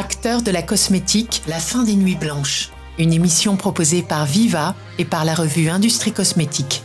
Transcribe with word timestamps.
Acteurs 0.00 0.40
de 0.40 0.50
la 0.50 0.62
cosmétique, 0.62 1.42
la 1.46 1.58
fin 1.58 1.84
des 1.84 1.94
nuits 1.94 2.16
blanches. 2.16 2.70
Une 2.98 3.12
émission 3.12 3.58
proposée 3.58 4.00
par 4.00 4.24
Viva 4.24 4.74
et 4.96 5.04
par 5.04 5.26
la 5.26 5.34
revue 5.34 5.68
Industrie 5.68 6.10
Cosmétique. 6.10 6.82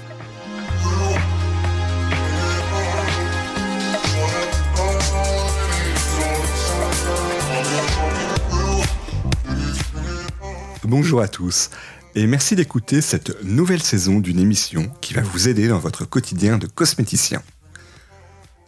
Bonjour 10.84 11.22
à 11.22 11.30
tous 11.30 11.70
et 12.16 12.27
merci 12.27 12.58
d'écouter 12.58 13.00
cette 13.00 13.41
nouvelle 13.45 13.82
saison 13.82 14.20
d'une 14.20 14.40
émission 14.40 14.91
qui 15.00 15.13
va 15.13 15.22
vous 15.22 15.48
aider 15.48 15.70
dans 15.70 15.80
votre 15.80 16.04
quotidien 16.04 16.58
de 16.58 16.68
cosméticien. 16.68 17.41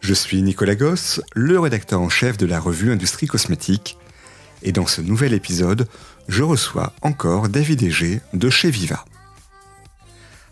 Je 0.00 0.14
suis 0.14 0.40
Nicolas 0.40 0.74
Goss, 0.74 1.20
le 1.34 1.60
rédacteur 1.60 2.00
en 2.00 2.08
chef 2.08 2.38
de 2.38 2.46
la 2.46 2.58
revue 2.58 2.90
Industrie 2.90 3.26
Cosmétique, 3.26 3.98
et 4.62 4.72
dans 4.72 4.86
ce 4.86 5.00
nouvel 5.00 5.32
épisode, 5.32 5.88
je 6.28 6.42
reçois 6.42 6.92
encore 7.02 7.48
David 7.48 7.82
Egé 7.82 8.20
de 8.34 8.50
chez 8.50 8.70
Viva. 8.70 9.04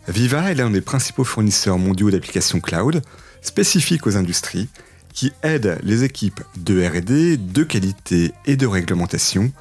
Viva 0.07 0.51
est 0.51 0.55
l'un 0.55 0.69
des 0.69 0.81
principaux 0.81 1.23
fournisseurs 1.23 1.77
mondiaux 1.77 2.11
d'applications 2.11 2.61
cloud 2.61 3.01
spécifiques 3.41 4.07
aux 4.07 4.17
industries 4.17 4.69
qui 5.13 5.33
aident 5.43 5.79
les 5.83 6.03
équipes 6.03 6.41
de 6.57 6.85
RD, 6.85 7.51
de 7.51 7.63
qualité 7.63 8.33
et 8.45 8.55
de 8.55 8.67
réglementation 8.67 9.51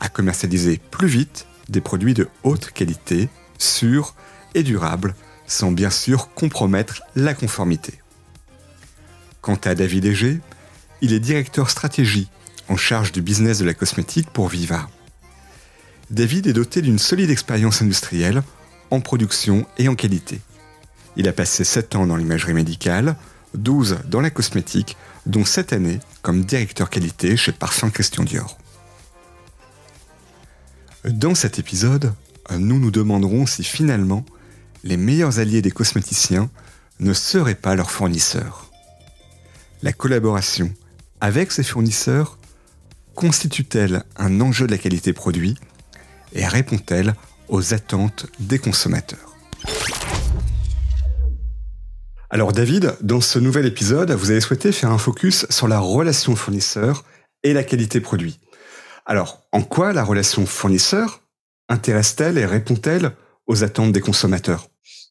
à 0.00 0.08
commercialiser 0.08 0.80
plus 0.90 1.08
vite 1.08 1.46
des 1.68 1.80
produits 1.80 2.14
de 2.14 2.28
haute 2.42 2.70
qualité, 2.70 3.28
sûrs 3.58 4.14
et 4.54 4.62
durables, 4.62 5.14
sans 5.46 5.72
bien 5.72 5.90
sûr 5.90 6.32
compromettre 6.34 7.02
la 7.16 7.34
conformité. 7.34 7.94
Quant 9.40 9.58
à 9.64 9.74
David 9.74 10.04
Egé, 10.04 10.40
il 11.00 11.12
est 11.12 11.20
directeur 11.20 11.70
stratégie 11.70 12.28
en 12.68 12.76
charge 12.76 13.12
du 13.12 13.22
business 13.22 13.58
de 13.58 13.64
la 13.64 13.74
cosmétique 13.74 14.30
pour 14.30 14.48
Viva. 14.48 14.88
David 16.10 16.46
est 16.46 16.52
doté 16.52 16.82
d'une 16.82 16.98
solide 16.98 17.30
expérience 17.30 17.82
industrielle 17.82 18.42
en 18.90 19.00
production 19.00 19.66
et 19.76 19.88
en 19.88 19.94
qualité. 19.94 20.40
Il 21.16 21.28
a 21.28 21.32
passé 21.32 21.64
7 21.64 21.96
ans 21.96 22.06
dans 22.06 22.16
l'imagerie 22.16 22.54
médicale, 22.54 23.16
12 23.54 23.98
dans 24.06 24.20
la 24.20 24.30
cosmétique, 24.30 24.96
dont 25.26 25.44
7 25.44 25.72
années 25.72 26.00
comme 26.22 26.44
directeur 26.44 26.90
qualité 26.90 27.36
chez 27.36 27.52
Parfum 27.52 27.90
Christian 27.90 28.24
Dior. 28.24 28.56
Dans 31.04 31.34
cet 31.34 31.58
épisode, 31.58 32.12
nous 32.50 32.78
nous 32.78 32.90
demanderons 32.90 33.46
si 33.46 33.64
finalement 33.64 34.24
les 34.84 34.96
meilleurs 34.96 35.38
alliés 35.38 35.62
des 35.62 35.70
cosméticiens 35.70 36.50
ne 37.00 37.12
seraient 37.12 37.54
pas 37.54 37.74
leurs 37.74 37.90
fournisseurs. 37.90 38.70
La 39.82 39.92
collaboration 39.92 40.72
avec 41.20 41.52
ces 41.52 41.62
fournisseurs 41.62 42.38
constitue-t-elle 43.18 44.04
un 44.14 44.40
enjeu 44.40 44.68
de 44.68 44.70
la 44.70 44.78
qualité 44.78 45.12
produit 45.12 45.56
et 46.34 46.46
répond-elle 46.46 47.16
aux 47.48 47.74
attentes 47.74 48.26
des 48.38 48.60
consommateurs? 48.60 49.34
Alors 52.30 52.52
David, 52.52 52.94
dans 53.00 53.20
ce 53.20 53.40
nouvel 53.40 53.66
épisode, 53.66 54.12
vous 54.12 54.30
avez 54.30 54.40
souhaité 54.40 54.70
faire 54.70 54.92
un 54.92 54.98
focus 54.98 55.46
sur 55.50 55.66
la 55.66 55.80
relation 55.80 56.36
fournisseur 56.36 57.04
et 57.42 57.52
la 57.52 57.64
qualité 57.64 58.00
produit. 58.00 58.38
Alors, 59.04 59.48
en 59.50 59.62
quoi 59.62 59.92
la 59.92 60.04
relation 60.04 60.46
fournisseur 60.46 61.22
intéresse-t-elle 61.68 62.38
et 62.38 62.46
répond-elle 62.46 63.16
aux 63.48 63.64
attentes 63.64 63.90
des 63.90 64.00
consommateurs? 64.00 64.68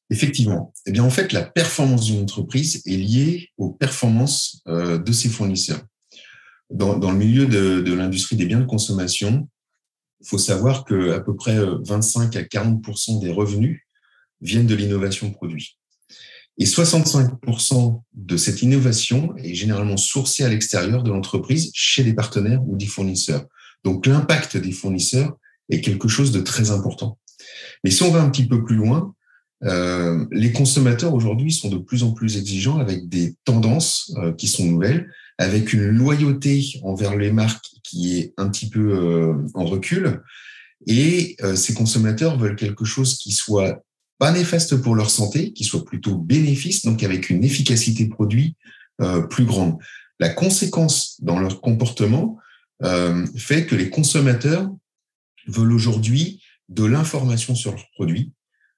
Effectivement. 0.09 0.73
Eh 0.85 0.91
bien, 0.91 1.03
en 1.03 1.09
fait, 1.09 1.33
la 1.33 1.41
performance 1.41 2.05
d'une 2.05 2.21
entreprise 2.21 2.81
est 2.85 2.95
liée 2.95 3.49
aux 3.57 3.71
performances 3.71 4.61
euh, 4.69 4.97
de 4.97 5.11
ses 5.11 5.27
fournisseurs. 5.27 5.81
Dans, 6.69 7.11
le 7.11 7.17
milieu 7.17 7.45
de, 7.45 7.93
l'industrie 7.93 8.35
des 8.35 8.45
biens 8.45 8.59
de 8.59 8.65
consommation, 8.65 9.47
il 10.21 10.27
faut 10.27 10.37
savoir 10.37 10.83
que 10.83 11.11
à 11.11 11.19
peu 11.19 11.35
près 11.35 11.57
25 11.85 12.35
à 12.35 12.43
40 12.43 13.21
des 13.21 13.31
revenus 13.31 13.81
viennent 14.41 14.67
de 14.67 14.75
l'innovation 14.75 15.31
produit. 15.31 15.77
Et 16.57 16.65
65% 16.65 18.01
de 18.13 18.37
cette 18.37 18.61
innovation 18.63 19.35
est 19.37 19.53
généralement 19.53 19.97
sourcée 19.97 20.43
à 20.43 20.49
l'extérieur 20.49 21.03
de 21.03 21.11
l'entreprise, 21.11 21.69
chez 21.73 22.03
des 22.03 22.13
partenaires 22.13 22.67
ou 22.67 22.75
des 22.75 22.87
fournisseurs. 22.87 23.45
Donc 23.83 24.05
l'impact 24.07 24.57
des 24.57 24.71
fournisseurs 24.71 25.37
est 25.69 25.81
quelque 25.81 26.07
chose 26.07 26.31
de 26.31 26.41
très 26.41 26.71
important. 26.71 27.19
Mais 27.83 27.91
si 27.91 28.03
on 28.03 28.11
va 28.11 28.21
un 28.21 28.29
petit 28.29 28.47
peu 28.47 28.63
plus 28.63 28.75
loin, 28.75 29.13
euh, 29.63 30.25
les 30.31 30.51
consommateurs 30.51 31.13
aujourd'hui 31.13 31.51
sont 31.51 31.69
de 31.69 31.77
plus 31.77 32.03
en 32.03 32.11
plus 32.11 32.37
exigeants 32.37 32.79
avec 32.79 33.07
des 33.07 33.35
tendances 33.43 34.13
euh, 34.17 34.33
qui 34.33 34.47
sont 34.47 34.65
nouvelles, 34.65 35.11
avec 35.37 35.73
une 35.73 35.87
loyauté 35.87 36.79
envers 36.83 37.15
les 37.15 37.31
marques 37.31 37.67
qui 37.83 38.17
est 38.17 38.33
un 38.37 38.49
petit 38.49 38.69
peu 38.69 38.91
euh, 38.91 39.33
en 39.53 39.65
recul. 39.65 40.21
Et 40.85 41.35
ces 41.55 41.73
consommateurs 41.73 42.37
veulent 42.37 42.55
quelque 42.55 42.85
chose 42.85 43.17
qui 43.17 43.31
soit 43.31 43.83
pas 44.19 44.31
néfaste 44.31 44.77
pour 44.77 44.95
leur 44.95 45.09
santé, 45.09 45.51
qui 45.51 45.63
soit 45.63 45.83
plutôt 45.83 46.15
bénéfice, 46.15 46.85
donc 46.85 47.03
avec 47.03 47.29
une 47.29 47.43
efficacité 47.43 48.05
produit 48.07 48.55
plus 49.29 49.43
grande. 49.43 49.79
La 50.19 50.29
conséquence 50.29 51.19
dans 51.19 51.39
leur 51.39 51.59
comportement, 51.61 52.37
euh, 52.83 53.25
fait 53.35 53.65
que 53.65 53.75
les 53.75 53.89
consommateurs 53.89 54.69
veulent 55.47 55.73
aujourd'hui 55.73 56.43
de 56.69 56.83
l'information 56.83 57.55
sur 57.55 57.71
leurs 57.71 57.89
produits, 57.93 58.31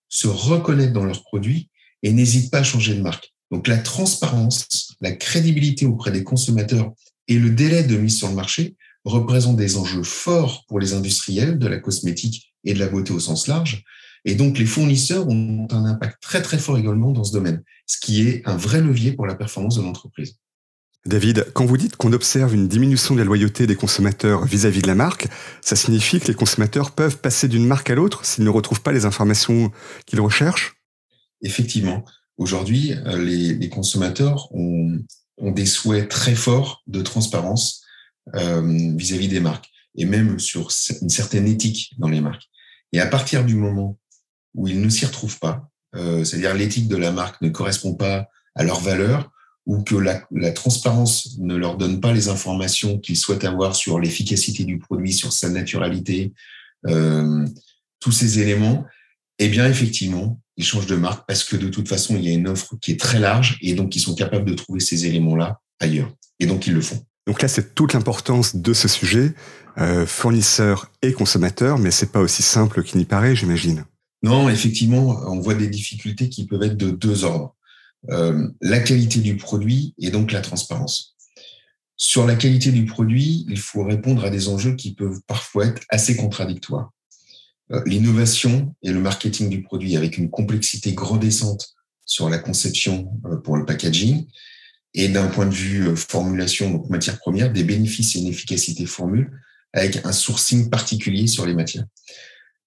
se 0.07 0.27
reconnaître 0.27 0.93
dans 0.93 1.05
leurs 1.05 1.23
produits 1.23 1.69
et 2.03 2.11
n'hésitent 2.11 2.51
pas 2.51 2.59
à 2.59 2.63
changer 2.63 2.95
de 2.95 3.01
marque. 3.01 3.33
Donc 3.51 3.67
la 3.67 3.77
transparence, 3.77 4.88
la 5.01 5.11
crédibilité 5.11 5.85
auprès 5.85 6.11
des 6.11 6.23
consommateurs 6.23 6.93
et 7.27 7.37
le 7.37 7.49
délai 7.49 7.83
de 7.83 7.97
mise 7.97 8.17
sur 8.17 8.27
le 8.27 8.35
marché 8.35 8.75
représentent 9.05 9.57
des 9.57 9.77
enjeux 9.77 10.03
forts 10.03 10.65
pour 10.67 10.79
les 10.79 10.93
industriels 10.93 11.57
de 11.57 11.67
la 11.67 11.79
cosmétique 11.79 12.53
et 12.63 12.73
de 12.73 12.79
la 12.79 12.87
beauté 12.87 13.13
au 13.13 13.19
sens 13.19 13.47
large. 13.47 13.83
Et 14.25 14.35
donc 14.35 14.57
les 14.57 14.65
fournisseurs 14.65 15.27
ont 15.27 15.67
un 15.71 15.85
impact 15.85 16.21
très 16.21 16.41
très 16.41 16.57
fort 16.57 16.77
également 16.77 17.11
dans 17.11 17.23
ce 17.23 17.31
domaine, 17.31 17.63
ce 17.85 17.97
qui 17.99 18.27
est 18.27 18.41
un 18.45 18.57
vrai 18.57 18.81
levier 18.81 19.13
pour 19.13 19.25
la 19.25 19.35
performance 19.35 19.77
de 19.77 19.81
l'entreprise. 19.81 20.35
David, 21.05 21.47
quand 21.53 21.65
vous 21.65 21.77
dites 21.77 21.95
qu'on 21.95 22.11
observe 22.11 22.53
une 22.53 22.67
diminution 22.67 23.15
de 23.15 23.19
la 23.19 23.25
loyauté 23.25 23.65
des 23.65 23.75
consommateurs 23.75 24.43
vis-à-vis 24.43 24.81
de 24.81 24.87
la 24.87 24.95
marque, 24.95 25.29
ça 25.61 25.77
signifie 25.77 26.19
que 26.19 26.27
les 26.27 26.33
consommateurs 26.33 26.91
peuvent 26.91 27.17
passer 27.17 27.47
d'une 27.47 27.65
marque 27.65 27.89
à 27.89 27.95
l'autre 27.95 28.25
s'ils 28.25 28.43
ne 28.43 28.49
retrouvent 28.49 28.81
pas 28.81 28.91
les 28.91 29.05
informations 29.05 29.71
qu'ils 30.05 30.19
recherchent? 30.19 30.75
Effectivement. 31.41 32.03
Aujourd'hui, 32.39 32.93
euh, 32.93 33.21
les, 33.21 33.69
consommateurs 33.69 34.47
ont, 34.55 34.97
des 35.41 35.65
souhaits 35.65 36.09
très 36.09 36.35
forts 36.35 36.81
de 36.87 37.01
transparence 37.01 37.83
euh, 38.35 38.95
vis-à-vis 38.95 39.27
des 39.27 39.41
marques 39.41 39.69
et 39.95 40.05
même 40.05 40.39
sur 40.39 40.69
une 41.01 41.09
certaine 41.09 41.47
éthique 41.47 41.91
dans 41.97 42.07
les 42.07 42.21
marques. 42.21 42.49
Et 42.93 43.01
à 43.01 43.07
partir 43.07 43.43
du 43.43 43.55
moment 43.55 43.97
où 44.55 44.67
ils 44.69 44.79
ne 44.79 44.89
s'y 44.89 45.05
retrouvent 45.05 45.39
pas, 45.39 45.69
euh, 45.95 46.23
c'est-à-dire 46.23 46.53
l'éthique 46.53 46.87
de 46.87 46.95
la 46.95 47.11
marque 47.11 47.41
ne 47.41 47.49
correspond 47.49 47.95
pas 47.95 48.29
à 48.55 48.63
leurs 48.63 48.79
valeurs, 48.79 49.29
ou 49.65 49.83
que 49.83 49.95
la, 49.95 50.51
transparence 50.51 51.37
ne 51.39 51.55
leur 51.55 51.77
donne 51.77 51.99
pas 51.99 52.13
les 52.13 52.29
informations 52.29 52.97
qu'ils 52.99 53.17
souhaitent 53.17 53.45
avoir 53.45 53.75
sur 53.75 53.99
l'efficacité 53.99 54.63
du 54.63 54.79
produit, 54.79 55.13
sur 55.13 55.33
sa 55.33 55.49
naturalité, 55.49 56.33
euh, 56.87 57.45
tous 57.99 58.11
ces 58.11 58.39
éléments, 58.39 58.85
eh 59.39 59.49
bien, 59.49 59.67
effectivement, 59.67 60.39
ils 60.59 60.65
changent 60.65 60.87
de 60.87 60.95
marque 60.95 61.25
parce 61.25 61.45
que 61.45 61.55
de 61.55 61.69
toute 61.69 61.87
façon, 61.87 62.17
il 62.17 62.25
y 62.25 62.29
a 62.29 62.33
une 62.33 62.47
offre 62.47 62.75
qui 62.81 62.91
est 62.91 62.99
très 62.99 63.17
large 63.17 63.57
et 63.61 63.73
donc 63.73 63.95
ils 63.95 64.01
sont 64.01 64.13
capables 64.13 64.43
de 64.43 64.53
trouver 64.53 64.81
ces 64.81 65.05
éléments-là 65.05 65.61
ailleurs. 65.79 66.11
Et 66.41 66.45
donc, 66.45 66.67
ils 66.67 66.73
le 66.73 66.81
font. 66.81 67.01
Donc 67.25 67.41
là, 67.41 67.47
c'est 67.47 67.73
toute 67.75 67.93
l'importance 67.93 68.57
de 68.57 68.73
ce 68.73 68.89
sujet, 68.89 69.33
euh, 69.77 70.05
fournisseurs 70.05 70.91
et 71.01 71.13
consommateurs, 71.13 71.77
mais 71.77 71.91
c'est 71.91 72.11
pas 72.11 72.19
aussi 72.19 72.43
simple 72.43 72.83
qu'il 72.83 72.97
n'y 72.97 73.05
paraît, 73.05 73.37
j'imagine. 73.37 73.85
Non, 74.21 74.49
effectivement, 74.49 75.21
on 75.27 75.39
voit 75.39 75.53
des 75.53 75.67
difficultés 75.67 76.27
qui 76.27 76.45
peuvent 76.45 76.63
être 76.63 76.75
de 76.75 76.91
deux 76.91 77.23
ordres. 77.23 77.55
Euh, 78.09 78.49
la 78.59 78.79
qualité 78.79 79.19
du 79.19 79.37
produit 79.37 79.93
et 79.97 80.11
donc 80.11 80.33
la 80.33 80.41
transparence. 80.41 81.15
Sur 81.95 82.25
la 82.25 82.35
qualité 82.35 82.71
du 82.71 82.85
produit, 82.85 83.45
il 83.47 83.59
faut 83.59 83.83
répondre 83.83 84.25
à 84.25 84.29
des 84.29 84.49
enjeux 84.49 84.75
qui 84.75 84.93
peuvent 84.93 85.21
parfois 85.25 85.67
être 85.67 85.83
assez 85.89 86.17
contradictoires. 86.17 86.91
Euh, 87.71 87.81
l'innovation 87.85 88.75
et 88.81 88.91
le 88.91 88.99
marketing 88.99 89.49
du 89.49 89.61
produit 89.61 89.95
avec 89.95 90.17
une 90.17 90.29
complexité 90.29 90.93
grandissante 90.93 91.75
sur 92.05 92.29
la 92.29 92.39
conception 92.39 93.11
euh, 93.25 93.37
pour 93.37 93.57
le 93.57 93.65
packaging 93.65 94.25
et 94.95 95.07
d'un 95.07 95.27
point 95.27 95.45
de 95.45 95.53
vue 95.53 95.95
formulation, 95.95 96.71
donc 96.71 96.89
matière 96.89 97.19
première, 97.19 97.53
des 97.53 97.63
bénéfices 97.63 98.15
et 98.15 98.19
une 98.19 98.27
efficacité 98.27 98.85
formule 98.87 99.31
avec 99.73 100.03
un 100.05 100.11
sourcing 100.11 100.69
particulier 100.69 101.27
sur 101.27 101.45
les 101.45 101.53
matières. 101.53 101.85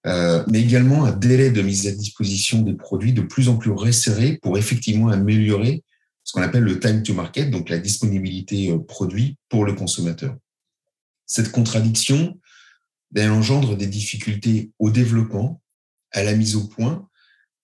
Euh, 0.07 0.43
mais 0.49 0.61
également 0.61 1.05
un 1.05 1.13
délai 1.13 1.51
de 1.51 1.63
mise 1.63 1.87
à 1.87 1.93
disposition 1.93 2.63
des 2.63 2.75
produits 2.75 3.13
de 3.13 3.23
plus 3.23 3.49
en 3.49 3.57
plus 3.57 3.71
resserré 3.71 4.39
pour 4.43 4.59
effectivement 4.59 5.09
améliorer 5.09 5.85
ce 6.25 6.33
qu'on 6.33 6.43
appelle 6.43 6.65
le 6.65 6.81
time 6.81 7.03
to 7.03 7.15
market, 7.15 7.51
donc 7.51 7.69
la 7.69 7.79
disponibilité 7.79 8.71
euh, 8.71 8.79
produit 8.79 9.37
pour 9.49 9.65
le 9.65 9.75
consommateur. 9.75 10.37
Cette 11.27 11.53
contradiction 11.53 12.39
ben, 13.13 13.31
engendre 13.31 13.77
des 13.77 13.87
difficultés 13.87 14.73
au 14.79 14.91
développement, 14.91 15.61
à 16.13 16.23
la 16.23 16.35
mise 16.35 16.57
au 16.57 16.65
point 16.65 17.07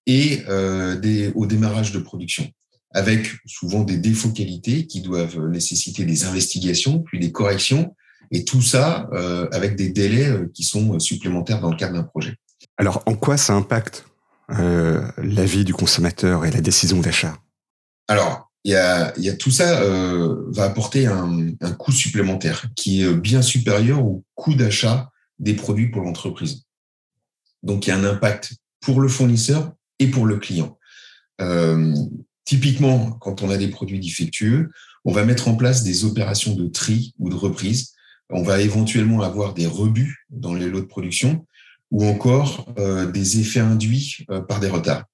et 0.06 0.42
euh, 0.48 0.96
des, 0.96 1.32
au 1.34 1.46
démarrage 1.46 1.92
de 1.92 1.98
production, 1.98 2.48
avec 2.92 3.28
souvent 3.46 3.82
des 3.82 3.98
défauts 3.98 4.30
qualité 4.30 4.86
qui 4.86 5.02
doivent 5.02 5.48
nécessiter 5.48 6.04
des 6.04 6.24
investigations, 6.24 7.00
puis 7.00 7.18
des 7.18 7.32
corrections, 7.32 7.94
Et 8.30 8.44
tout 8.44 8.62
ça 8.62 9.08
avec 9.52 9.76
des 9.76 9.90
délais 9.90 10.30
qui 10.54 10.62
sont 10.62 10.98
supplémentaires 10.98 11.60
dans 11.60 11.70
le 11.70 11.76
cadre 11.76 11.94
d'un 11.94 12.04
projet. 12.04 12.36
Alors, 12.76 13.02
en 13.06 13.14
quoi 13.14 13.36
ça 13.36 13.54
impacte 13.54 14.06
la 14.48 15.44
vie 15.44 15.64
du 15.64 15.74
consommateur 15.74 16.44
et 16.46 16.50
la 16.50 16.60
décision 16.60 17.00
d'achat? 17.00 17.36
Alors, 18.06 18.50
il 18.64 18.72
y 18.72 18.76
a, 18.76 19.12
y 19.18 19.28
a, 19.28 19.34
tout 19.34 19.50
ça 19.50 19.82
va 20.48 20.64
apporter 20.64 21.06
un, 21.06 21.52
un, 21.60 21.72
coût 21.72 21.92
supplémentaire 21.92 22.66
qui 22.76 23.02
est 23.02 23.14
bien 23.14 23.42
supérieur 23.42 24.04
au 24.04 24.24
coût 24.34 24.54
d'achat 24.54 25.10
des 25.38 25.54
produits 25.54 25.90
pour 25.90 26.02
l'entreprise. 26.02 26.64
Donc, 27.62 27.86
il 27.86 27.90
y 27.90 27.92
a 27.92 27.96
un 27.96 28.04
impact 28.04 28.54
pour 28.80 29.00
le 29.00 29.08
fournisseur 29.08 29.72
et 29.98 30.08
pour 30.08 30.26
le 30.26 30.38
client. 30.38 30.78
Euh, 31.40 31.94
typiquement, 32.44 33.12
quand 33.12 33.42
on 33.42 33.50
a 33.50 33.56
des 33.56 33.68
produits 33.68 34.00
défectueux, 34.00 34.70
on 35.04 35.12
va 35.12 35.24
mettre 35.24 35.48
en 35.48 35.56
place 35.56 35.82
des 35.82 36.04
opérations 36.04 36.54
de 36.54 36.66
tri 36.68 37.14
ou 37.18 37.30
de 37.30 37.34
reprise. 37.34 37.94
On 38.30 38.42
va 38.42 38.60
éventuellement 38.60 39.22
avoir 39.22 39.54
des 39.54 39.66
rebuts 39.66 40.26
dans 40.30 40.54
les 40.54 40.68
lots 40.68 40.80
de 40.80 40.86
production 40.86 41.46
ou 41.90 42.04
encore 42.04 42.72
euh, 42.78 43.10
des 43.10 43.40
effets 43.40 43.60
induits 43.60 44.26
euh, 44.30 44.40
par 44.40 44.60
des 44.60 44.68
retards. 44.68 45.04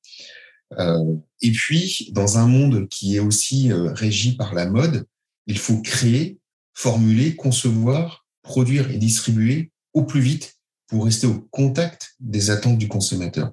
Et 1.41 1.53
puis, 1.53 2.11
dans 2.13 2.39
un 2.39 2.49
monde 2.49 2.89
qui 2.89 3.15
est 3.15 3.21
aussi 3.21 3.71
régi 3.73 4.35
par 4.35 4.55
la 4.55 4.67
mode, 4.67 5.07
il 5.47 5.57
faut 5.57 5.81
créer, 5.83 6.39
formuler, 6.73 7.37
concevoir, 7.37 8.27
produire 8.43 8.91
et 8.91 8.99
distribuer 8.99 9.71
au 9.95 10.05
plus 10.05 10.21
vite 10.21 10.57
pour 10.89 11.05
rester 11.05 11.27
au 11.27 11.41
contact 11.51 12.15
des 12.21 12.51
attentes 12.51 12.79
du 12.79 12.89
consommateur. 12.89 13.53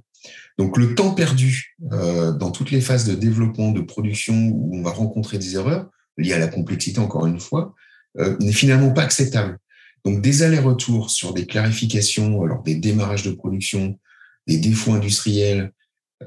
Donc 0.58 0.78
le 0.78 0.96
temps 0.96 1.14
perdu 1.14 1.76
euh, 1.92 2.32
dans 2.34 2.52
toutes 2.52 2.72
les 2.72 2.82
phases 2.82 3.06
de 3.06 3.16
développement, 3.16 3.72
de 3.72 3.82
production 3.82 4.50
où 4.50 4.76
on 4.76 4.84
va 4.84 4.92
rencontrer 4.92 5.38
des 5.38 5.56
erreurs 5.56 5.90
liées 6.18 6.34
à 6.34 6.40
la 6.40 6.48
complexité, 6.48 7.00
encore 7.00 7.26
une 7.26 7.40
fois, 7.40 7.74
euh, 8.20 8.38
n'est 8.40 8.52
finalement 8.52 8.92
pas 8.92 9.04
acceptable. 9.04 9.58
Donc 10.04 10.22
des 10.22 10.44
allers-retours 10.44 11.10
sur 11.10 11.34
des 11.34 11.46
clarifications 11.46 12.44
lors 12.44 12.64
des 12.64 12.76
démarrages 12.76 13.24
de 13.24 13.32
production, 13.32 14.00
des 14.48 14.58
défauts 14.58 14.94
industriels, 14.94 15.72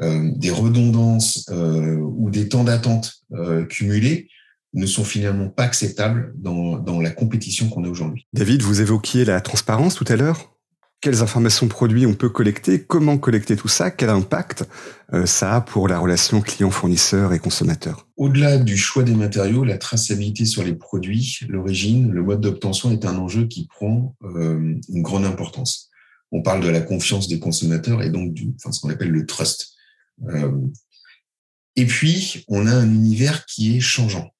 euh, 0.00 0.30
des 0.36 0.50
redondances 0.50 1.48
ou 1.50 2.30
des 2.30 2.48
temps 2.48 2.64
d'attente 2.64 3.14
cumulés 3.68 4.28
ne 4.74 4.86
sont 4.86 5.04
finalement 5.04 5.48
pas 5.48 5.64
acceptables 5.64 6.34
dans, 6.36 6.78
dans 6.78 7.00
la 7.00 7.10
compétition 7.10 7.68
qu'on 7.68 7.84
a 7.84 7.88
aujourd'hui. 7.88 8.26
David, 8.32 8.62
vous 8.62 8.80
évoquiez 8.80 9.24
la 9.24 9.40
transparence 9.40 9.94
tout 9.94 10.04
à 10.08 10.16
l'heure 10.16 10.54
quelles 11.04 11.20
informations 11.20 11.68
produits 11.68 12.06
on 12.06 12.14
peut 12.14 12.30
collecter, 12.30 12.82
comment 12.82 13.18
collecter 13.18 13.56
tout 13.56 13.68
ça, 13.68 13.90
quel 13.90 14.08
impact 14.08 14.64
euh, 15.12 15.26
ça 15.26 15.56
a 15.56 15.60
pour 15.60 15.86
la 15.86 15.98
relation 15.98 16.40
client-fournisseur 16.40 17.34
et 17.34 17.38
consommateur? 17.38 18.08
Au-delà 18.16 18.56
du 18.56 18.78
choix 18.78 19.02
des 19.02 19.14
matériaux, 19.14 19.64
la 19.64 19.76
traçabilité 19.76 20.46
sur 20.46 20.64
les 20.64 20.72
produits, 20.74 21.40
l'origine, 21.46 22.10
le 22.10 22.22
mode 22.22 22.40
d'obtention 22.40 22.90
est 22.90 23.04
un 23.04 23.18
enjeu 23.18 23.46
qui 23.46 23.66
prend 23.66 24.16
euh, 24.24 24.80
une 24.88 25.02
grande 25.02 25.26
importance. 25.26 25.90
On 26.32 26.40
parle 26.40 26.62
de 26.62 26.70
la 26.70 26.80
confiance 26.80 27.28
des 27.28 27.38
consommateurs 27.38 28.02
et 28.02 28.08
donc 28.08 28.32
du, 28.32 28.54
enfin, 28.56 28.72
ce 28.72 28.80
qu'on 28.80 28.88
appelle 28.88 29.10
le 29.10 29.26
trust. 29.26 29.74
Euh, 30.30 30.52
et 31.76 31.84
puis, 31.84 32.46
on 32.48 32.66
a 32.66 32.72
un 32.72 32.88
univers 32.88 33.44
qui 33.44 33.76
est 33.76 33.80
changeant. 33.80 34.30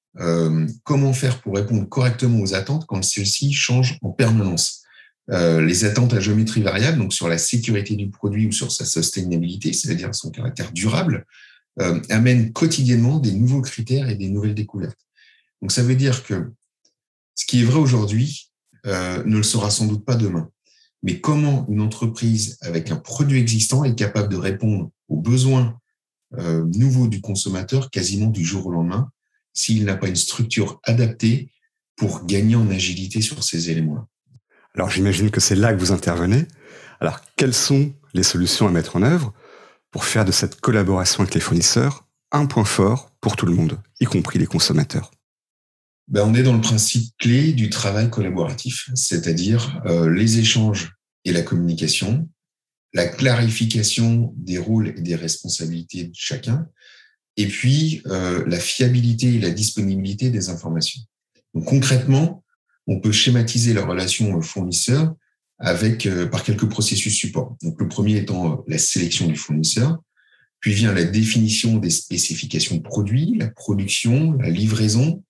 Comment 0.85 1.13
faire 1.13 1.41
pour 1.41 1.57
répondre 1.57 1.89
correctement 1.89 2.41
aux 2.41 2.55
attentes 2.55 2.87
quand 2.87 3.03
celles-ci 3.03 3.53
changent 3.53 3.99
en 4.03 4.11
permanence? 4.11 4.85
Euh, 5.31 5.65
les 5.65 5.85
attentes 5.85 6.13
à 6.13 6.21
géométrie 6.21 6.63
variable, 6.63 6.99
donc 6.99 7.15
sur 7.15 7.29
la 7.29 7.39
sécurité 7.39 7.97
du 7.97 8.11
produit 8.11 8.47
ou 8.47 8.53
sur 8.53 8.71
sa 8.71 8.85
sustainabilité, 8.85 9.73
c'est-à-dire 9.73 10.15
son 10.15 10.31
caractère 10.31 10.71
durable, 10.73 11.25
euh, 11.81 12.01
amènent 12.11 12.53
quotidiennement 12.53 13.19
des 13.19 13.33
nouveaux 13.33 13.63
critères 13.63 14.11
et 14.11 14.17
des 14.17 14.29
nouvelles 14.29 14.55
découvertes. 14.55 14.99
Donc 15.63 15.73
ça 15.73 15.83
veut 15.83 15.97
dire 15.97 16.25
que 16.25 16.53
ce 17.35 17.47
qui 17.47 17.63
est 17.63 17.65
vrai 17.65 17.79
aujourd'hui 17.79 18.51
euh, 18.87 19.25
ne 19.25 19.39
le 19.39 19.43
sera 19.43 19.71
sans 19.71 19.87
doute 19.87 20.05
pas 20.05 20.15
demain. 20.15 20.51
Mais 21.03 21.21
comment 21.21 21.67
une 21.69 21.81
entreprise 21.81 22.59
avec 22.61 22.91
un 22.91 22.97
produit 22.97 23.41
existant 23.41 23.83
est 23.83 23.95
capable 23.95 24.29
de 24.29 24.37
répondre 24.37 24.91
aux 25.09 25.17
besoins 25.17 25.79
euh, 26.39 26.65
nouveaux 26.75 27.09
du 27.09 27.21
consommateur 27.21 27.91
quasiment 27.91 28.29
du 28.29 28.45
jour 28.45 28.67
au 28.67 28.73
lendemain 28.73 29.11
s'il 29.55 29.85
n'a 29.85 29.97
pas 29.97 30.09
une 30.09 30.17
structure 30.17 30.81
adaptée 30.85 31.51
pour 31.97 32.27
gagner 32.27 32.57
en 32.57 32.69
agilité 32.71 33.23
sur 33.23 33.43
ces 33.43 33.71
éléments-là. 33.71 34.07
Alors 34.75 34.91
j'imagine 34.91 35.31
que 35.31 35.41
c'est 35.41 35.55
là 35.55 35.73
que 35.73 35.79
vous 35.79 35.93
intervenez. 35.93 36.47
Alors 37.01 37.21
quelles 37.37 37.55
sont 37.55 37.95
les 38.13 38.25
solutions 38.25 38.67
à 38.67 38.71
mettre 38.71 38.97
en 38.97 39.03
œuvre 39.03 39.33
pour 39.91 40.05
faire 40.05 40.25
de 40.25 40.33
cette 40.33 40.61
collaboration 40.61 41.23
avec 41.23 41.35
les 41.35 41.41
fournisseurs 41.41 42.05
un 42.33 42.47
point 42.47 42.65
fort 42.65 43.13
pour 43.21 43.37
tout 43.37 43.47
le 43.47 43.55
monde, 43.55 43.81
y 44.01 44.07
compris 44.07 44.41
les 44.41 44.47
consommateurs? 44.47 45.13
Ben, 46.09 46.25
On 46.27 46.35
est 46.35 46.43
dans 46.43 46.53
le 46.53 46.61
principe 46.61 47.17
clé 47.19 47.53
du 47.53 47.71
travail 47.71 48.11
collaboratif, 48.11 48.91
c'est-à-dire 48.95 49.81
euh, 49.87 50.11
les 50.11 50.39
échanges 50.39 50.93
et 51.25 51.33
la 51.33 51.43
communication, 51.43 52.29
la 52.93 53.07
clarification 53.07 54.35
des 54.37 54.59
rôles 54.59 54.89
et 54.89 55.01
des 55.01 55.15
responsabilités 55.15 56.05
de 56.05 56.13
chacun, 56.15 56.67
et 57.37 57.47
puis 57.47 58.03
euh, 58.07 58.45
la 58.47 58.59
fiabilité 58.59 59.35
et 59.35 59.41
la 59.41 59.51
disponibilité 59.51 60.31
des 60.31 60.49
informations. 60.49 61.01
Donc 61.55 61.65
concrètement, 61.65 62.45
on 62.87 63.01
peut 63.01 63.13
schématiser 63.13 63.73
la 63.73 63.85
relation 63.85 64.41
fournisseur 64.43 65.15
avec 65.59 66.07
euh, 66.07 66.27
par 66.27 66.43
quelques 66.43 66.69
processus 66.69 67.15
support. 67.15 67.57
Donc 67.63 67.81
le 67.81 67.89
premier 67.89 68.17
étant 68.17 68.53
euh, 68.53 68.57
la 68.67 68.79
sélection 68.79 69.27
du 69.27 69.37
fournisseur, 69.37 69.99
puis 70.61 70.73
vient 70.73 70.93
la 70.93 71.05
définition 71.05 71.79
des 71.79 71.91
spécifications 71.91 72.81
produits, 72.81 73.37
la 73.39 73.49
production, 73.49 74.33
la 74.33 74.51
livraison, 74.51 75.23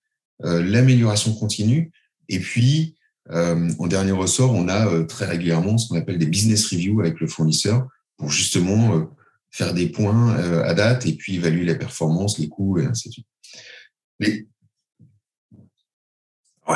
euh, 0.43 0.63
l'amélioration 0.63 1.33
continue, 1.33 1.91
et 2.29 2.39
puis 2.39 2.95
en 3.27 3.87
dernier 3.87 4.11
ressort, 4.11 4.53
on 4.53 4.67
a 4.67 5.03
très 5.05 5.25
régulièrement 5.25 5.79
ce 5.79 5.87
qu'on 5.87 5.95
appelle 5.95 6.19
des 6.19 6.27
business 6.27 6.67
reviews 6.67 6.99
avec 6.99 7.19
le 7.19 7.25
fournisseur 7.25 7.87
pour 8.17 8.29
justement 8.29 9.09
faire 9.55 9.73
des 9.73 9.87
points 9.87 10.35
à 10.63 10.73
date 10.73 11.05
et 11.05 11.13
puis 11.13 11.35
évaluer 11.35 11.63
la 11.63 11.75
performance, 11.75 12.39
les 12.39 12.49
coûts 12.49 12.77
et 12.79 12.85
ainsi 12.85 13.07
de 13.07 13.13
suite. 13.13 13.27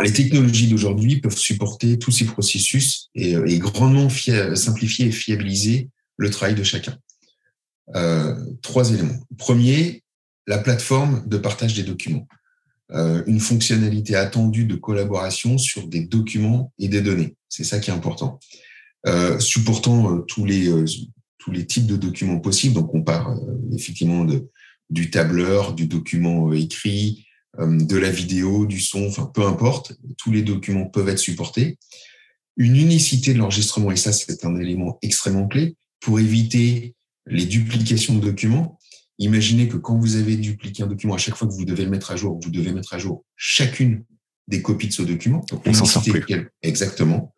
Les 0.02 0.14
technologies 0.14 0.68
d'aujourd'hui 0.68 1.20
peuvent 1.20 1.38
supporter 1.38 1.98
tous 1.98 2.12
ces 2.12 2.26
processus 2.26 3.10
et, 3.16 3.36
euh, 3.36 3.58
grandement 3.58 4.08
simplifier 4.10 5.08
et 5.08 5.12
fiabiliser 5.12 5.90
le 6.18 6.30
travail 6.30 6.56
de 6.56 6.64
chacun. 6.64 6.98
Euh, 7.96 8.36
trois 8.62 8.92
éléments. 8.92 9.20
Premier, 9.38 10.04
la 10.48 10.60
plateforme 10.60 11.28
de 11.28 11.38
partage 11.38 11.74
des 11.74 11.84
documents. 11.84 12.28
Euh, 12.92 13.24
une 13.28 13.40
fonctionnalité 13.40 14.16
attendue 14.16 14.66
de 14.66 14.76
collaboration 14.76 15.58
sur 15.58 15.88
des 15.88 16.02
documents 16.02 16.72
et 16.80 16.88
des 16.88 17.02
données. 17.02 17.36
C'est 17.48 17.64
ça 17.64 17.80
qui 17.80 17.90
est 17.90 17.94
important. 17.94 18.40
supportant 19.40 20.20
tous 20.28 20.44
les 20.44 20.70
tous 21.40 21.52
les 21.52 21.66
types 21.66 21.88
de 21.88 21.96
documents 21.96 22.40
possibles. 22.40 22.76
Donc, 22.76 22.94
on 22.94 23.02
part 23.02 23.36
effectivement 23.74 24.24
de, 24.26 24.50
du 24.90 25.10
tableur, 25.10 25.74
du 25.74 25.88
document 25.88 26.54
écrit, 26.54 27.26
euh, 27.60 27.84
de 27.84 27.98
la 27.98 28.12
vidéo, 28.12 28.66
du 28.68 28.80
son, 28.80 29.08
enfin 29.08 29.32
peu 29.34 29.44
importe, 29.44 29.94
tous 30.18 30.32
les 30.32 30.44
documents 30.44 30.86
peuvent 30.86 31.10
être 31.10 31.20
supportés. 31.20 31.80
Une 32.58 32.76
unicité 32.76 33.34
de 33.34 33.40
l'enregistrement, 33.40 33.92
et 33.92 33.96
ça 33.96 34.12
c'est 34.12 34.46
un 34.46 34.56
élément 34.60 35.00
extrêmement 35.02 35.48
clé, 35.48 35.76
pour 36.00 36.20
éviter 36.20 36.96
les 37.26 37.46
duplications 37.46 38.16
de 38.16 38.22
documents. 38.22 38.78
Imaginez 39.18 39.68
que 39.68 39.78
quand 39.78 39.98
vous 39.98 40.16
avez 40.16 40.38
dupliqué 40.38 40.84
un 40.84 40.88
document, 40.88 41.16
à 41.16 41.18
chaque 41.18 41.36
fois 41.36 41.48
que 41.48 41.54
vous 41.54 41.66
devez 41.66 41.86
le 41.86 41.90
mettre 41.90 42.12
à 42.12 42.16
jour, 42.16 42.40
vous 42.42 42.52
devez 42.52 42.72
mettre 42.72 42.94
à 42.94 43.00
jour 43.00 43.26
chacune 43.36 44.04
des 44.48 44.62
copies 44.62 44.88
de 44.88 44.94
ce 44.94 45.02
document. 45.02 45.46
On 45.66 45.74
s'en 45.74 45.86
sort 45.86 46.04
plus. 46.04 46.24
Exactement. 46.62 47.34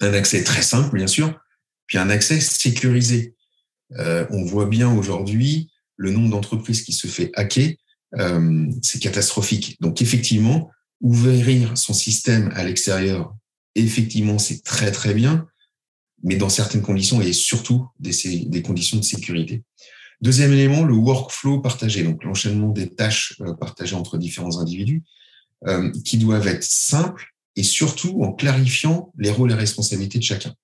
Un 0.00 0.12
accès 0.12 0.42
très 0.42 0.62
simple, 0.62 0.96
bien 0.96 1.06
sûr, 1.06 1.38
puis 1.86 1.98
un 1.98 2.10
accès 2.10 2.40
sécurisé. 2.40 3.34
Euh, 3.98 4.26
on 4.30 4.44
voit 4.44 4.66
bien 4.66 4.92
aujourd'hui 4.92 5.70
le 5.96 6.10
nombre 6.10 6.30
d'entreprises 6.30 6.82
qui 6.82 6.92
se 6.92 7.06
fait 7.06 7.30
hacker 7.34 7.74
euh, 8.18 8.70
c'est 8.82 9.00
catastrophique. 9.00 9.76
Donc 9.80 10.00
effectivement, 10.00 10.70
ouvrir 11.00 11.76
son 11.76 11.92
système 11.92 12.52
à 12.54 12.64
l'extérieur, 12.64 13.34
effectivement, 13.74 14.38
c'est 14.38 14.62
très 14.62 14.90
très 14.90 15.12
bien, 15.12 15.46
mais 16.22 16.36
dans 16.36 16.48
certaines 16.48 16.82
conditions 16.82 17.20
et 17.20 17.32
surtout 17.32 17.86
des, 17.98 18.62
conditions 18.62 18.98
de 18.98 19.04
sécurité. 19.04 19.64
Deuxième 20.22 20.52
élément, 20.52 20.84
le 20.84 20.94
workflow 20.94 21.60
partagé, 21.60 22.04
donc 22.04 22.24
l'enchaînement 22.24 22.70
des 22.70 22.88
tâches 22.88 23.34
euh, 23.40 23.52
partagées 23.54 23.96
entre 23.96 24.18
différents 24.18 24.58
individus, 24.58 25.02
qui 26.04 26.18
doivent 26.18 26.46
être 26.46 26.62
simples 26.62 27.34
et 27.56 27.62
surtout 27.62 28.22
en 28.22 28.32
clarifiant 28.32 29.10
les 29.16 29.30
rôles 29.30 29.50
et 29.50 29.54
responsabilités 29.54 30.18
de 30.18 30.22
chacun. 30.22 30.54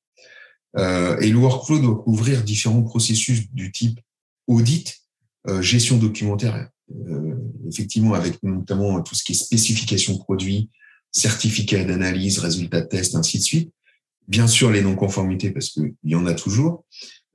Euh, 0.78 1.18
et 1.20 1.30
le 1.30 1.38
workflow 1.38 1.78
doit 1.78 2.02
couvrir 2.02 2.42
différents 2.42 2.82
processus 2.82 3.52
du 3.52 3.72
type 3.72 4.00
audit, 4.46 5.00
euh, 5.48 5.60
gestion 5.60 5.98
documentaire 5.98 6.68
euh, 7.08 7.36
effectivement, 7.68 8.14
avec 8.14 8.42
notamment 8.42 9.00
tout 9.02 9.14
ce 9.14 9.24
qui 9.24 9.32
est 9.32 9.36
spécification 9.36 10.18
produit, 10.18 10.70
certificat 11.10 11.84
d'analyse, 11.84 12.38
résultats 12.38 12.80
de 12.80 12.86
test, 12.86 13.14
ainsi 13.14 13.38
de 13.38 13.42
suite. 13.42 13.72
Bien 14.28 14.46
sûr, 14.46 14.70
les 14.70 14.82
non-conformités, 14.82 15.50
parce 15.50 15.70
qu'il 15.70 15.94
y 16.04 16.14
en 16.14 16.26
a 16.26 16.34
toujours. 16.34 16.84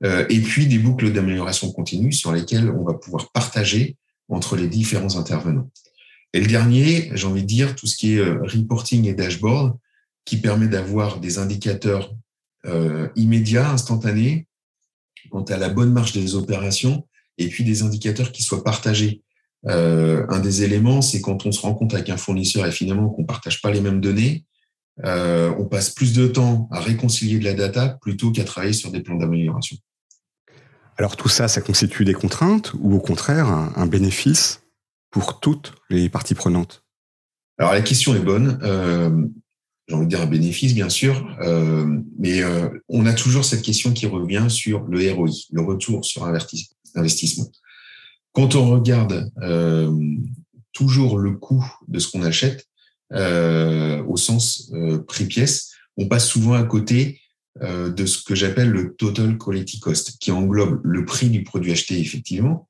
Euh, 0.04 0.26
et 0.28 0.40
puis, 0.40 0.66
des 0.66 0.78
boucles 0.78 1.12
d'amélioration 1.12 1.72
continue 1.72 2.12
sur 2.12 2.32
lesquelles 2.32 2.70
on 2.70 2.84
va 2.84 2.94
pouvoir 2.94 3.30
partager 3.32 3.96
entre 4.28 4.56
les 4.56 4.68
différents 4.68 5.16
intervenants. 5.16 5.70
Et 6.32 6.40
le 6.40 6.46
dernier, 6.46 7.10
j'ai 7.14 7.26
envie 7.26 7.42
de 7.42 7.46
dire, 7.46 7.74
tout 7.74 7.86
ce 7.86 7.96
qui 7.96 8.14
est 8.14 8.18
euh, 8.18 8.40
reporting 8.42 9.06
et 9.06 9.14
dashboard, 9.14 9.76
qui 10.24 10.36
permet 10.36 10.68
d'avoir 10.68 11.20
des 11.20 11.38
indicateurs 11.38 12.14
euh, 12.66 13.08
immédiats, 13.16 13.70
instantanés, 13.70 14.46
quant 15.30 15.44
à 15.44 15.56
la 15.56 15.68
bonne 15.68 15.92
marche 15.92 16.12
des 16.12 16.34
opérations, 16.34 17.06
et 17.38 17.48
puis 17.48 17.64
des 17.64 17.82
indicateurs 17.82 18.32
qui 18.32 18.42
soient 18.42 18.64
partagés. 18.64 19.22
Euh, 19.66 20.26
un 20.28 20.40
des 20.40 20.62
éléments, 20.62 21.02
c'est 21.02 21.20
quand 21.20 21.46
on 21.46 21.52
se 21.52 21.60
rend 21.60 21.74
compte 21.74 21.94
avec 21.94 22.10
un 22.10 22.16
fournisseur 22.16 22.66
et 22.66 22.72
finalement 22.72 23.08
qu'on 23.08 23.22
ne 23.22 23.26
partage 23.26 23.60
pas 23.60 23.70
les 23.70 23.80
mêmes 23.80 24.00
données, 24.00 24.44
euh, 25.04 25.54
on 25.58 25.64
passe 25.64 25.90
plus 25.90 26.12
de 26.12 26.26
temps 26.26 26.68
à 26.72 26.80
réconcilier 26.80 27.38
de 27.38 27.44
la 27.44 27.54
data 27.54 27.98
plutôt 28.00 28.32
qu'à 28.32 28.44
travailler 28.44 28.72
sur 28.72 28.90
des 28.90 29.00
plans 29.00 29.16
d'amélioration. 29.16 29.76
Alors 30.96 31.16
tout 31.16 31.28
ça, 31.28 31.46
ça 31.46 31.60
constitue 31.60 32.04
des 32.04 32.14
contraintes 32.14 32.72
ou 32.80 32.94
au 32.94 33.00
contraire 33.00 33.46
un, 33.46 33.86
bénéfice 33.86 34.62
pour 35.10 35.38
toutes 35.38 35.74
les 35.88 36.08
parties 36.08 36.34
prenantes? 36.34 36.84
Alors 37.58 37.72
la 37.72 37.82
question 37.82 38.14
est 38.16 38.20
bonne. 38.20 38.58
Euh, 38.62 39.26
j'ai 39.88 39.94
envie 39.94 40.04
de 40.04 40.10
dire 40.10 40.20
un 40.20 40.26
bénéfice, 40.26 40.74
bien 40.74 40.90
sûr, 40.90 41.26
euh, 41.40 41.86
mais 42.18 42.42
euh, 42.42 42.68
on 42.88 43.06
a 43.06 43.14
toujours 43.14 43.44
cette 43.44 43.62
question 43.62 43.92
qui 43.92 44.06
revient 44.06 44.46
sur 44.48 44.84
le 44.84 45.12
ROI, 45.12 45.30
le 45.50 45.62
retour 45.62 46.04
sur 46.04 46.24
investissement. 46.94 47.50
Quand 48.32 48.54
on 48.54 48.70
regarde 48.70 49.30
euh, 49.42 49.90
toujours 50.72 51.18
le 51.18 51.32
coût 51.32 51.64
de 51.88 51.98
ce 51.98 52.08
qu'on 52.10 52.22
achète, 52.22 52.66
euh, 53.14 54.04
au 54.04 54.18
sens 54.18 54.70
euh, 54.74 54.98
prix-pièce, 54.98 55.72
on 55.96 56.06
passe 56.06 56.28
souvent 56.28 56.52
à 56.52 56.62
côté 56.62 57.20
euh, 57.62 57.90
de 57.90 58.04
ce 58.04 58.22
que 58.22 58.34
j'appelle 58.34 58.68
le 58.68 58.94
total 58.94 59.38
quality 59.38 59.80
cost, 59.80 60.18
qui 60.18 60.30
englobe 60.30 60.80
le 60.84 61.06
prix 61.06 61.30
du 61.30 61.42
produit 61.44 61.72
acheté 61.72 61.98
effectivement, 61.98 62.68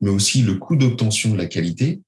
mais 0.00 0.10
aussi 0.10 0.42
le 0.42 0.54
coût 0.54 0.76
d'obtention 0.76 1.32
de 1.32 1.36
la 1.36 1.46
qualité 1.46 2.00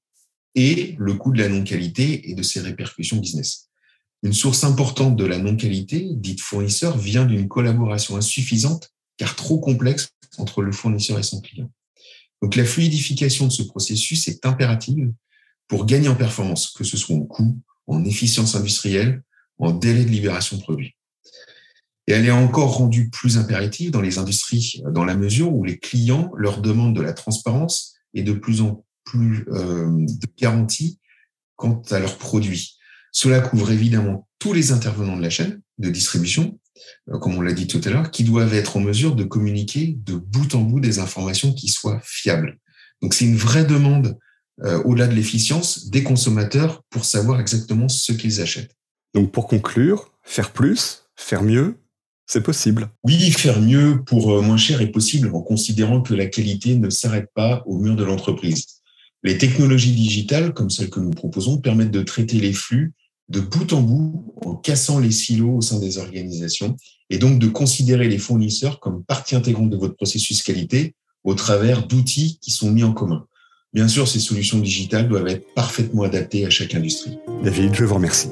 et 0.55 0.95
le 0.97 1.13
coût 1.15 1.33
de 1.33 1.39
la 1.39 1.49
non-qualité 1.49 2.29
et 2.29 2.33
de 2.33 2.41
ses 2.41 2.61
répercussions 2.61 3.17
business. 3.17 3.64
Une 4.25 4.33
source 4.33 4.63
importante 4.63 5.15
de 5.15 5.23
la 5.23 5.37
non-qualité, 5.37 6.09
dite 6.15 6.41
fournisseur, 6.41 6.97
vient 6.97 7.25
d'une 7.25 7.47
collaboration 7.47 8.17
insuffisante, 8.17 8.91
car 9.17 9.35
trop 9.35 9.59
complexe, 9.59 10.09
entre 10.39 10.63
le 10.63 10.71
fournisseur 10.71 11.19
et 11.19 11.23
son 11.23 11.41
client. 11.41 11.69
Donc 12.41 12.55
la 12.55 12.65
fluidification 12.65 13.45
de 13.45 13.51
ce 13.51 13.61
processus 13.61 14.27
est 14.27 14.43
impérative 14.47 15.13
pour 15.67 15.85
gagner 15.85 16.07
en 16.07 16.15
performance, 16.15 16.71
que 16.71 16.83
ce 16.83 16.97
soit 16.97 17.15
en 17.15 17.21
coût, 17.21 17.59
en 17.85 18.03
efficience 18.03 18.55
industrielle, 18.55 19.21
en 19.59 19.73
délai 19.73 20.05
de 20.05 20.09
libération 20.09 20.57
de 20.57 20.63
produits. 20.63 20.95
Et 22.07 22.13
elle 22.13 22.25
est 22.25 22.31
encore 22.31 22.77
rendue 22.77 23.11
plus 23.11 23.37
impérative 23.37 23.91
dans 23.91 24.01
les 24.01 24.17
industries, 24.17 24.81
dans 24.89 25.05
la 25.05 25.15
mesure 25.15 25.53
où 25.53 25.63
les 25.63 25.77
clients 25.77 26.31
leur 26.35 26.61
demandent 26.61 26.95
de 26.95 27.01
la 27.01 27.13
transparence 27.13 27.93
et 28.15 28.23
de 28.23 28.33
plus 28.33 28.61
en 28.61 28.83
plus 29.03 29.45
euh, 29.49 29.85
de 29.91 30.27
garanties 30.35 30.99
quant 31.57 31.83
à 31.91 31.99
leurs 31.99 32.17
produits. 32.17 32.74
Cela 33.15 33.39
couvre 33.39 33.71
évidemment 33.71 34.27
tous 34.39 34.51
les 34.51 34.73
intervenants 34.73 35.15
de 35.15 35.21
la 35.21 35.29
chaîne 35.29 35.61
de 35.77 35.89
distribution, 35.89 36.59
euh, 37.09 37.17
comme 37.17 37.35
on 37.35 37.41
l'a 37.41 37.53
dit 37.53 37.65
tout 37.65 37.79
à 37.85 37.89
l'heure, 37.89 38.11
qui 38.11 38.25
doivent 38.25 38.53
être 38.53 38.75
en 38.75 38.81
mesure 38.81 39.15
de 39.15 39.23
communiquer 39.23 39.97
de 40.03 40.15
bout 40.15 40.53
en 40.53 40.59
bout 40.59 40.81
des 40.81 40.99
informations 40.99 41.53
qui 41.53 41.69
soient 41.69 42.01
fiables. 42.03 42.57
Donc 43.01 43.13
c'est 43.13 43.23
une 43.23 43.37
vraie 43.37 43.63
demande 43.63 44.17
euh, 44.65 44.83
au-delà 44.83 45.07
de 45.07 45.13
l'efficience 45.13 45.89
des 45.89 46.03
consommateurs 46.03 46.83
pour 46.89 47.05
savoir 47.05 47.39
exactement 47.39 47.87
ce 47.87 48.11
qu'ils 48.11 48.41
achètent. 48.41 48.75
Donc 49.13 49.31
pour 49.31 49.47
conclure, 49.47 50.11
faire 50.21 50.51
plus, 50.51 51.05
faire 51.15 51.41
mieux, 51.41 51.77
c'est 52.27 52.43
possible. 52.43 52.89
Oui, 53.05 53.31
faire 53.31 53.61
mieux 53.61 54.03
pour 54.05 54.33
euh, 54.33 54.41
moins 54.41 54.57
cher 54.57 54.81
est 54.81 54.91
possible 54.91 55.33
en 55.33 55.41
considérant 55.41 56.01
que 56.01 56.13
la 56.13 56.25
qualité 56.25 56.75
ne 56.75 56.89
s'arrête 56.89 57.29
pas 57.33 57.63
au 57.65 57.79
mur 57.79 57.95
de 57.95 58.03
l'entreprise. 58.03 58.65
Les 59.23 59.37
technologies 59.37 59.93
digitales, 59.93 60.53
comme 60.53 60.69
celles 60.69 60.89
que 60.89 60.99
nous 60.99 61.11
proposons, 61.11 61.59
permettent 61.59 61.91
de 61.91 62.03
traiter 62.03 62.41
les 62.41 62.51
flux 62.51 62.93
de 63.29 63.39
bout 63.39 63.73
en 63.73 63.81
bout 63.81 64.33
en 64.45 64.55
cassant 64.55 64.99
les 64.99 65.11
silos 65.11 65.57
au 65.57 65.61
sein 65.61 65.79
des 65.79 65.97
organisations 65.97 66.75
et 67.09 67.17
donc 67.17 67.39
de 67.39 67.47
considérer 67.47 68.07
les 68.07 68.17
fournisseurs 68.17 68.79
comme 68.79 69.03
partie 69.03 69.35
intégrante 69.35 69.69
de 69.69 69.77
votre 69.77 69.95
processus 69.95 70.43
qualité 70.43 70.95
au 71.23 71.33
travers 71.33 71.87
d'outils 71.87 72.39
qui 72.41 72.51
sont 72.51 72.71
mis 72.71 72.83
en 72.83 72.93
commun. 72.93 73.25
Bien 73.73 73.87
sûr, 73.87 74.07
ces 74.07 74.19
solutions 74.19 74.59
digitales 74.59 75.09
doivent 75.09 75.27
être 75.27 75.45
parfaitement 75.53 76.03
adaptées 76.03 76.45
à 76.45 76.49
chaque 76.49 76.75
industrie. 76.75 77.17
David, 77.43 77.73
je 77.73 77.83
vous 77.83 77.95
remercie. 77.95 78.29